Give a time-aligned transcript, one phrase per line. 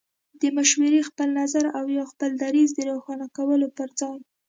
[0.41, 1.63] د مشورې، خپل نظر
[1.97, 4.19] يا خپل دريځ د روښانه کولو پر ځای